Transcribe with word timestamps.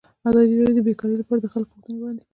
ازادي 0.27 0.53
راډیو 0.59 0.77
د 0.77 0.79
بیکاري 0.87 1.15
لپاره 1.19 1.39
د 1.41 1.47
خلکو 1.53 1.73
غوښتنې 1.77 1.99
وړاندې 1.99 2.21
کړي. 2.23 2.29